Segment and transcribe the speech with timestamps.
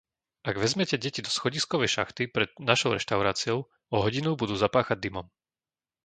[0.49, 5.27] Ak vezmete deti do schodiskovej šachty pred našou reštauráciou, o hodinu budú zapáchať dymom.